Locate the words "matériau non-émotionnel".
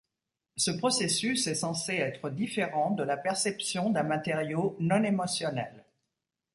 4.01-5.85